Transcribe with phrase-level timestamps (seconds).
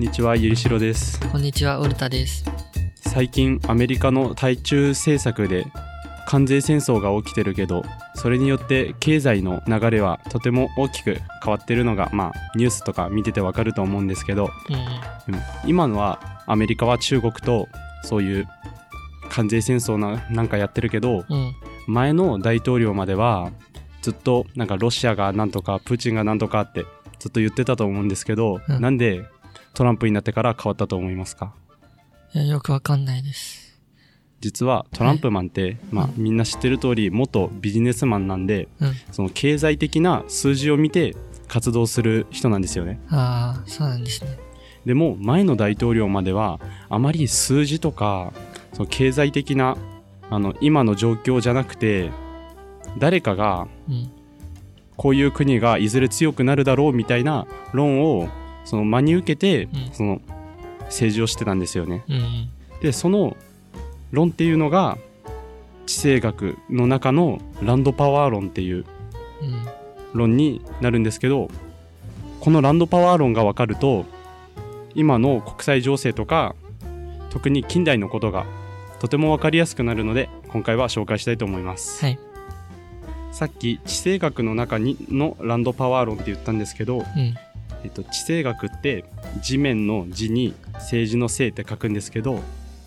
[0.00, 2.42] んにちはゆりしろですこんにちは、オルタです。
[3.02, 5.66] 最近アメリカの対中政策で
[6.26, 14.74] 関税戦争が起きてるけどそれによって経済の流れはとても大きく変わってるのがまあニュースとか見ててわかると思うんですけど、うん
[15.34, 17.68] うん今のはアメリカは中国と
[18.02, 18.48] そういう
[19.28, 21.36] 関税戦争ななんかやってるけどうん。
[21.36, 21.54] うん。
[21.88, 23.52] 前の大統領までは
[24.00, 26.86] ずっとなんかロシアがなんとかプーチンがなんとかって
[27.18, 29.28] ずっと言ってたと思うんですけど、うんなんで
[29.80, 31.54] トランプになってから変わったと思いますか？
[32.34, 33.80] いや、よくわかんないです。
[34.40, 38.92] 実はトランプマンって、まあ、みんな知ってる通り元ビジネスマンなんでうん。
[39.10, 41.16] その経済的な数字を見て
[41.48, 44.38] 活動する人なんですよねああ、そうなんですね。
[44.84, 48.34] でも前の大統領まではあまり数字とか
[48.74, 49.78] その経済的な
[50.28, 52.10] あの今の状況じゃなくて
[52.98, 54.12] 誰かがうん。
[54.98, 58.28] こういう国がいずれ強くなるだろうみたいな論を
[58.64, 60.20] その真に受けて、うんその
[60.84, 62.04] 政治をしてたんですよね。
[62.08, 62.48] うんうん。
[62.80, 63.36] でその
[64.10, 64.98] 論っていうのが
[65.86, 68.84] 地政学の中のランドパワー論っていう
[69.40, 69.66] うん。
[70.12, 71.48] 論になるんですけど
[72.40, 74.06] このランドパワー論が分かると
[74.94, 76.56] 今の国際情勢とか
[77.30, 78.44] 特に近代のことが
[78.98, 82.04] とても分かりやすくなるので今回は紹介したいと思います。
[82.04, 82.18] はい。
[83.32, 87.04] さっき地政学の中にのランドパワー論って言ったんですけど、うん。
[87.84, 89.04] えっと、地政学って
[89.42, 92.40] 地面の地に政治の政って書くんですけど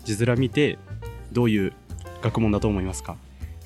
[0.04, 0.78] 字面見て
[1.32, 1.72] どういう
[2.22, 3.16] 学問だと思いますか？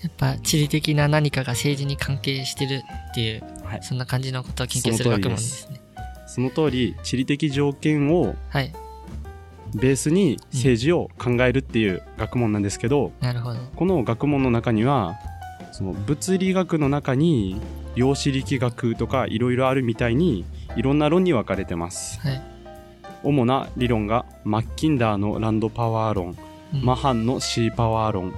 [0.03, 5.81] やっぱ、地理的な何かが政治に関係してるっていう、はいそんな感じのことを研究する学問でですすね。
[6.27, 8.73] その通り地理的条件をはい。
[9.75, 13.61] ベースに政治を考えるっていう学問なんですけど、なるほど。
[13.77, 15.17] この学問の中には
[15.73, 17.61] その物理学の中に
[17.95, 20.47] 量子力学とかいろいろあるみたいに
[20.77, 22.43] いろんな論に分かれてますはい。
[23.25, 26.37] 主な理論がマッキンダーのランドパワー論
[26.75, 28.33] うんマハンの C パワー論、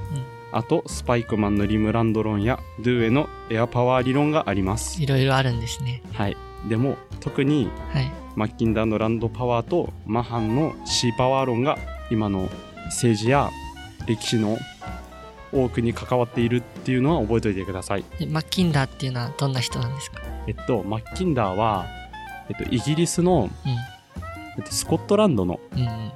[0.53, 6.01] あとスパイクマンのリムランド論やドゥエのエアパワー理論がありますいろいろあるんですね。
[6.13, 6.37] はい
[6.69, 8.11] でも特にはい。
[8.37, 11.77] マッキンダーのランドパワーとマハンの C パワー論が
[12.11, 12.49] 今の
[12.87, 13.51] 政治や
[14.07, 14.57] 歴史の
[15.53, 18.05] 多くに関わっているっていうのは覚えておいてください。
[18.21, 20.23] でマッキンダーっていうのはどんな人なんですか？
[20.47, 21.87] えっと、マッキンダーは、
[22.51, 23.49] えっと、イギリスの、
[24.59, 25.81] えっと、スコットランドのうん。
[25.81, 26.13] うんうん。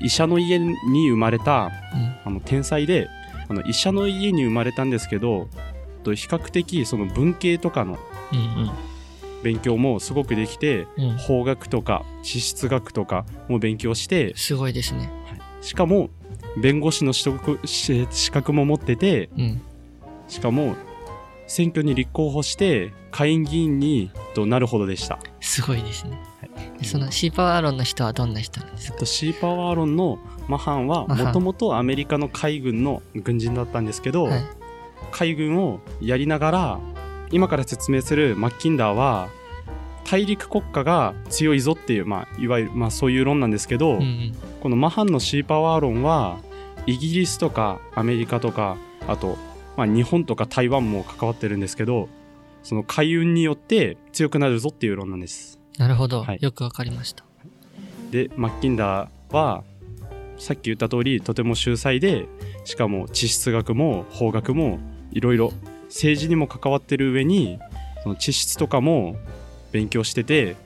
[0.00, 2.16] 医者の家に生まれたうん。
[2.24, 3.08] あの天才で
[3.48, 5.48] あの医者の家に生まれたんですけど
[5.96, 7.98] えっと比較的その文系とかの
[8.32, 8.70] うん
[9.42, 11.04] 勉強もすごくできてうん。
[11.10, 11.16] うん。
[11.18, 15.10] 法学とか地質学とかも勉強してすごいですね。
[15.60, 16.10] しかも
[16.60, 19.62] 弁護士の取得し資格も持っててうん。
[20.28, 20.76] しかも
[21.46, 25.18] 選挙に立候補して下院議員にとなるほどでした。
[25.42, 26.12] すごいですね。
[26.40, 28.94] はいでそのシーパワー論の人はどんな人なんですか？
[28.94, 34.42] えっと、シーパワー論のマハンはマハンもともとアメリカの海軍の軍人だったんですけど、はい。
[35.10, 36.80] 海軍をやりながら
[37.30, 39.28] 今から説明するマッキンダーは
[40.04, 44.34] 大陸国家が強いぞっていう、まあ、いわゆる、まあ、そういう論なんですけど、うんうん。
[44.60, 46.38] このマハンのシーパワー論は
[46.86, 48.76] イギリスとかアメリカとか
[49.06, 49.38] あと、
[49.76, 52.08] まあ、日本とか台湾も関わってるんですけど
[52.62, 55.58] その海運によって強くなるぞっていう論なんです。
[55.78, 56.22] なるほど。
[56.22, 57.24] はいよくわかりました。
[58.10, 59.64] でマッキンダーは
[60.36, 62.26] さっき言った通りとても秀才で
[62.64, 64.80] しかも地質学も法学も
[65.12, 65.52] いろいろ
[65.86, 67.58] 政治にも関わってる上に
[68.02, 69.16] その地質とかも
[69.70, 70.56] 勉強してて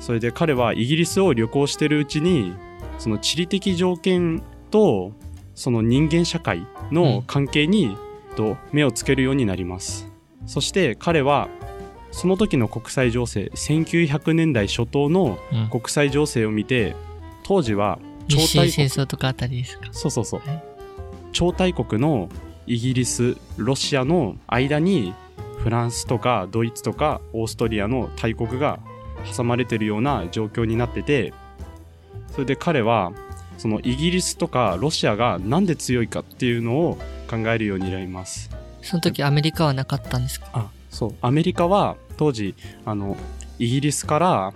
[0.00, 2.54] それで彼はイギリスを旅行してるうちに
[2.98, 5.12] その地理的条件と
[5.54, 7.96] その人間社会の関係に、
[8.36, 10.07] と目をつけるようになります
[10.48, 11.48] そして彼は
[12.10, 15.68] その時の国際情勢1900年代初頭のうん。
[15.68, 16.96] 国際情勢を見て
[17.44, 18.72] 当時は超大国。
[18.72, 19.88] 戦争とかあたりですか？
[19.92, 20.64] そうそうそう、はい。
[21.32, 22.28] 超大国の
[22.66, 25.14] イギリスロシアの間に
[25.58, 28.78] フランスとかドイツとかオーストリアの大国が
[29.36, 31.32] 挟まれてるような状況になってて
[32.30, 33.12] それで彼は
[33.58, 36.98] そのイギリスとかロシアがなんで強いかっていうのを
[37.28, 38.50] 考えるようになります
[38.82, 40.48] その時アメリカはなかったんですか？
[40.52, 42.54] あそうアメリカは当時
[42.84, 43.16] あの
[43.58, 44.52] イギリスから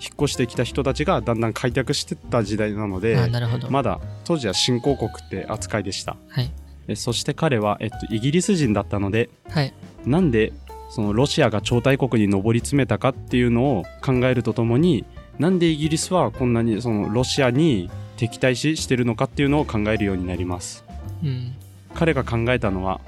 [0.00, 3.70] 引っ越してきた人たちがだんだん開拓してった時代なのであなるほど。
[3.70, 6.50] まだ当時は新興国って扱いでしたはい。
[6.86, 9.72] でそして彼は、えっと、イギリス人だったのではい。
[10.06, 10.52] なんで
[10.90, 15.04] そのロシアが超大国に上り詰めたかっていうのを考えるとともに
[15.38, 20.84] なんでイギリスはこんなにそのロシアに敵対視してるのかっていうのを考えるようになります
[21.22, 21.54] うん。
[21.94, 23.00] 彼が考えたのは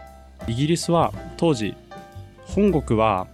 [0.46, 1.74] イギリスは当時
[2.46, 3.26] 本国は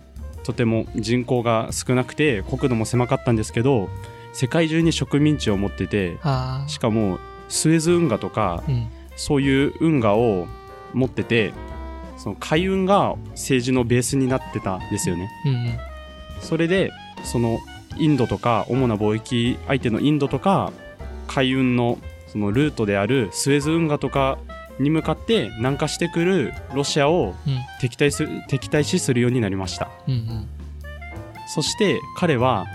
[0.44, 3.88] とても人口が少なくて国土も狭かったんですけど
[4.32, 7.18] 世界中に植民地を持っててあしかも
[7.48, 8.70] スエズ運河とかあ。
[8.70, 8.88] うん。
[9.16, 10.46] そういう運河を
[10.94, 11.52] 持ってて
[12.16, 15.78] その海運が政治のベースになってたんですよねうんうん。
[16.40, 16.92] それで
[17.24, 17.58] その
[17.98, 20.72] インドとか主な貿易相手のインドとか
[21.26, 24.38] 海運のそのルートであるスエズ運河とか
[24.80, 27.58] に向かって南下してくるロシアをうん。
[27.80, 30.48] 敵対する敵対視するようになりましたうんうん。
[31.46, 32.66] そして彼は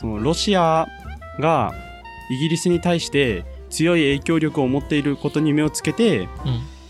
[0.00, 0.86] そのロシア
[1.38, 1.72] が
[2.30, 6.28] イギリスに対して強い影響力を持っていることに目をつけて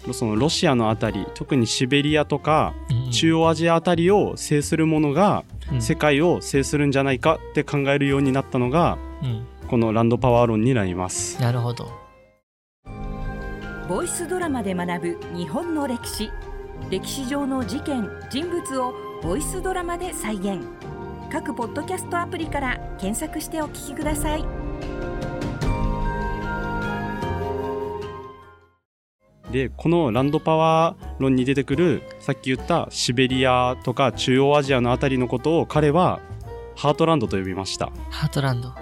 [0.07, 0.15] うん。
[0.15, 3.11] そのロシアのあたり特にシベリアとかうんうん。
[3.11, 9.47] 中央アジアあたりを制するものがうん世界を制するんじゃないかって考えるようになったのがうん。
[9.69, 11.93] このランドパワー論になりますなるほど。
[13.91, 16.31] ボイスドラマで学ぶ日本の歴史
[16.91, 20.61] 歴史上の事件人物をボイスドラマで再現
[21.29, 24.45] 各ポッドキャストアプリから検索してお聞きください
[29.51, 36.21] でこのランドパワー論に出てくるさっき言ったシベリアとか中央アジアのあたりのことを彼は
[36.77, 38.73] ハートランドと呼びましたハートランド。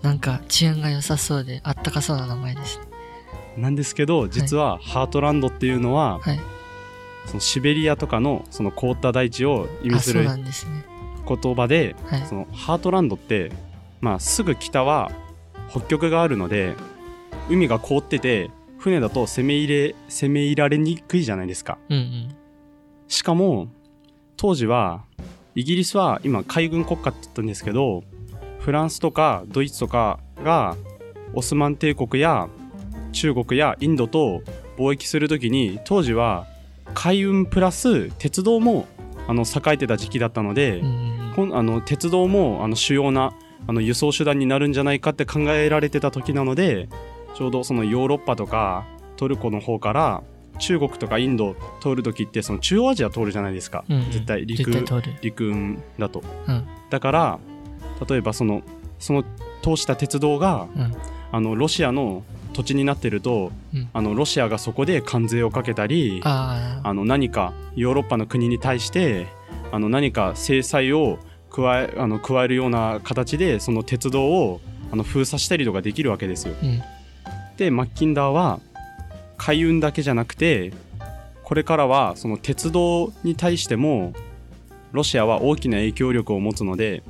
[0.00, 2.93] なんか治安が良さそうであったかそうな名前ですね。
[3.56, 6.40] なんですけど実はハートランドっていうのは、はい。
[7.26, 10.28] そのシベリアとかのその凍った大地を意味する。
[11.26, 12.26] 言葉ではい。
[12.26, 13.50] そのハートランドって、
[14.00, 15.10] まあ、すぐ北は
[15.70, 16.74] 北極があるので
[17.48, 22.36] 海が凍ってて船だと攻め入れ攻め入られにくいじゃないですかうんうん。
[23.08, 23.68] しかも
[24.36, 25.04] 当時は
[25.54, 28.02] イギリスは今海軍国家って言ったんですけど
[28.58, 30.76] フランスとかドイツとかが
[31.32, 32.48] オスマン帝国や
[33.14, 34.42] 中国やインドと
[34.76, 36.46] 貿易するときに当時は
[36.92, 38.86] 海運プラス鉄道も
[39.26, 43.34] あの栄えてた時期だったので、うんあの鉄道もあの主要な
[43.66, 46.88] あの輸送手段になるんじゃないかって考えられてた時なので
[47.34, 48.86] ちょうどそのヨーロッパとか
[49.16, 50.22] トルコの方から
[50.60, 54.70] 中国とかインド通る時ってその中央アジア通るじゃないですか、うんうん絶対陸。
[55.22, 56.66] 陸運だとうん。
[56.90, 57.38] だから
[58.08, 58.62] 例えばその
[59.00, 59.24] その
[59.62, 60.94] 通した鉄道がうん。
[61.32, 62.22] あのロシアの
[62.54, 63.88] 土地になってるとうん。
[63.92, 69.26] あのロシアがそこで関税をかけたりあの何かヨーロッパの国に対して
[69.72, 71.18] あの何か制裁を
[71.50, 74.60] 加えあの加えるような形でその鉄道を
[74.90, 76.54] あの封鎖したりとかできるわけですよ。
[76.62, 76.82] うん。
[77.56, 78.60] でマッキンダーは
[79.36, 80.72] 海運だけじゃなくて
[81.42, 84.12] これからはその鉄道に対しても
[84.92, 87.02] ロシアは大きな影響力を持つので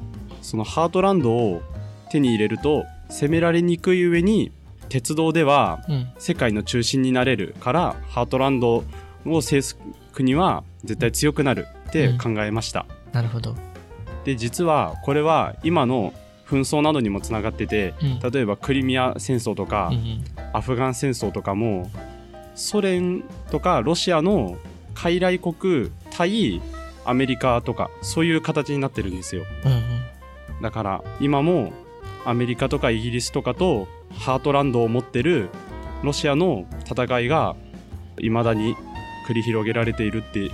[0.43, 1.62] そのハートランドを
[2.11, 4.52] 手に入れると攻められにくい上に
[4.88, 6.08] 鉄道ではうん。
[6.19, 8.84] 世界の中心になれるからハートランド
[9.26, 9.78] を制す
[10.12, 13.56] 国は絶対強くなるって考えました、なるほど。
[14.25, 16.12] で実はこれは今の
[16.46, 18.31] 紛争などにもつながっててうん。
[18.31, 20.25] 例えばクリミア戦争とか、うんうん。
[20.52, 21.90] アフガン戦争とかも
[22.54, 24.56] ソ連とかロシアの
[24.94, 26.62] 傀儡国対
[27.04, 29.75] アメリカとかそういう形になってるんですようんう
[30.60, 30.62] ん。
[30.62, 31.72] だから今も
[32.25, 33.88] アメリカとかイギリスとかと
[34.19, 35.49] ハートランドを持ってる
[36.02, 37.56] ロシアの戦いが
[38.19, 38.76] 未だに
[39.26, 40.50] 繰り広げられているっていう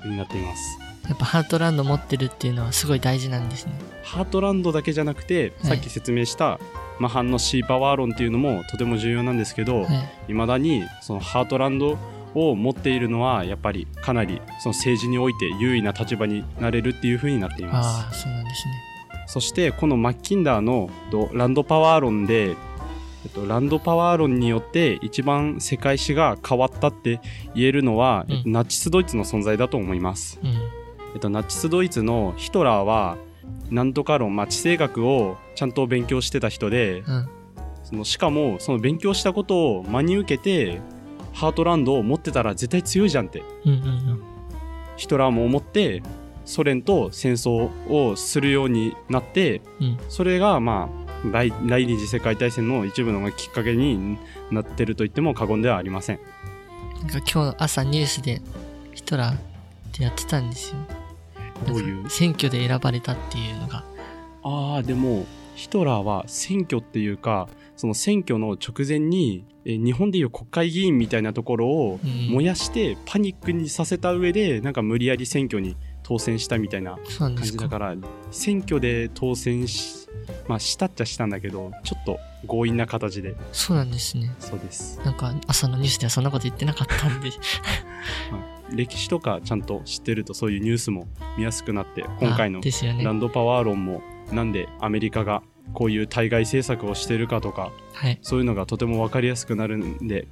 [0.00, 0.78] 風になっています
[1.08, 3.72] やっぱハートランド持ってるっていうのはすごい大事なんですね。
[4.04, 6.60] ハートランドだけじゃなくて、はいさっき説明した
[7.00, 10.08] マハンのシーパワー論っていうのもとても重要なんですけど、はい。
[10.28, 11.98] 未だにそのハートランド
[12.34, 18.72] を持っているのはやっぱりかなりその政治において優位な立場になれるっていう風になっていますああ、そうなんですね。
[19.26, 22.54] そしてこのマッキンダーのとランドパワー論で、
[23.24, 27.20] えっと、ランドパワー論によって一番世界史が変わったって
[27.54, 30.50] 言えるのは、うんえっとナチスドイツの存在だと思います、うん。
[31.14, 33.16] えっと、ナチスドイツのヒトラーは
[33.70, 37.28] なんとか論、まあ、地政学をちゃんと勉強してた人でうん。
[37.84, 40.80] そのしかもその勉強したことを真に受けて
[41.32, 43.80] ハートランドを持ってたら絶対強いじゃんってうんうんう
[44.14, 44.22] ん。
[44.96, 46.02] ヒトラーも思って
[46.44, 49.98] ソ連と戦争をするようになってうん。
[50.08, 54.18] それがまあ第第二次世界大戦の一部のきっかけに
[54.50, 56.20] なってると言っても過言ではありません
[57.00, 58.42] なんか今日朝ニュースで
[58.92, 59.38] ヒトラーっ
[59.92, 60.76] てやってたんですよ。
[61.66, 62.10] どういう？
[62.10, 63.84] 選挙で選ばれたっていうのが。
[64.42, 76.98] ああでもヒトラーは選挙っていうかその選挙の直前にえ日本でいう国会議員みたいなところをうん燃やしてパニックにさせた上でなんか無理やり選挙に当選したみたいな。
[77.18, 77.94] 感じだから
[78.30, 80.01] 選挙で当選し
[80.48, 83.36] まあしたっちゃしたんだけどちょっと強引な形で。
[83.52, 84.34] そうなんですね。
[84.38, 85.00] そうです。
[85.04, 87.30] なんか朝のニュースではそんなこと言ってなかったんで、
[88.30, 91.06] まあ、歴史とかちゃんと知ってるとそういうニュースも
[91.36, 92.60] 見やすくなって今回の
[93.02, 95.42] ランドパワー論もなんでアメリカが
[95.74, 100.26] こういう対外政策をしてるかとか、はい、そういうのがとても分かりやすくなるんで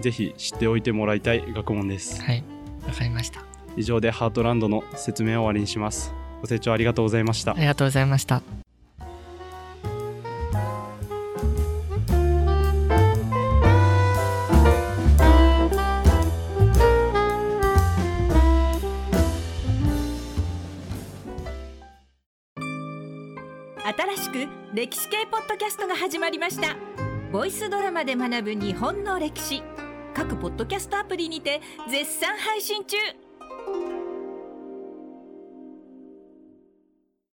[0.00, 2.20] ぜひ知っておいてもらいたい学問です。
[2.20, 2.42] はい。
[2.86, 3.44] わかりました。
[3.76, 6.12] 以上でハートランドの説明を終わりにします。
[6.40, 7.52] ご清聴ありがとうございました。
[7.52, 8.42] ありがとうございました。
[24.32, 26.74] く歴史系ポッドキャストが始まりました。
[27.30, 29.62] ボイスドラマで学ぶ日本の歴史。
[30.14, 31.60] 各ポッドキャストアプリにて
[31.90, 32.96] 絶賛配信中。